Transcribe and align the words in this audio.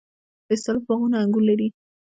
د 0.47 0.49
استالف 0.55 0.83
باغونه 0.87 1.17
انګور 1.23 1.43
لري. 1.49 1.67